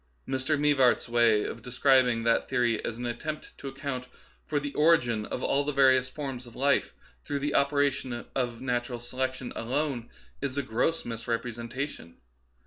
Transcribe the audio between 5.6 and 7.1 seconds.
the various forms of life